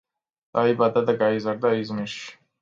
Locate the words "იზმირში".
1.83-2.25